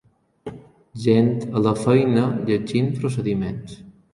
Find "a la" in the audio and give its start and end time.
1.59-1.75